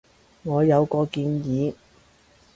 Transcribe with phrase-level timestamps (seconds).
[0.41, 1.75] 我有個建議